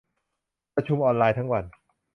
[0.75, 1.63] ประชุมออนไลน์ทั้งวัน